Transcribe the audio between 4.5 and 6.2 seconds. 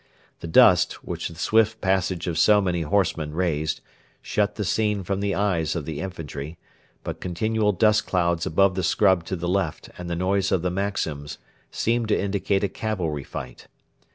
the scene from the eyes of the